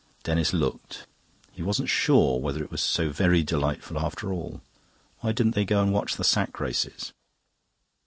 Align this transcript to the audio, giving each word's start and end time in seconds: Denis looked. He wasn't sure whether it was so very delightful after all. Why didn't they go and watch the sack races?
Denis 0.23 0.51
looked. 0.51 1.05
He 1.51 1.61
wasn't 1.61 1.87
sure 1.87 2.39
whether 2.39 2.63
it 2.63 2.71
was 2.71 2.81
so 2.81 3.11
very 3.11 3.43
delightful 3.43 3.99
after 3.99 4.33
all. 4.33 4.61
Why 5.19 5.31
didn't 5.31 5.53
they 5.53 5.63
go 5.63 5.79
and 5.79 5.93
watch 5.93 6.15
the 6.15 6.23
sack 6.23 6.59
races? 6.59 7.13